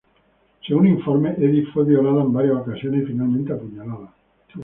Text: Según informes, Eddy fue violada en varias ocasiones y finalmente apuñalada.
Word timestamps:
Según 0.67 0.87
informes, 0.87 1.37
Eddy 1.37 1.61
fue 1.67 1.85
violada 1.85 2.23
en 2.23 2.33
varias 2.33 2.55
ocasiones 2.55 3.03
y 3.03 3.05
finalmente 3.05 3.53
apuñalada. 3.53 4.11